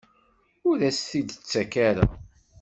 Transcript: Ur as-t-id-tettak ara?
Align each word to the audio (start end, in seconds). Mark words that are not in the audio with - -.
Ur 0.69 0.77
as-t-id-tettak 0.89 1.73
ara? 1.89 2.05